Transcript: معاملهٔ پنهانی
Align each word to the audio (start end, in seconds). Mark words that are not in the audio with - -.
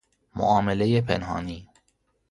معاملهٔ 0.35 1.01
پنهانی 1.01 1.67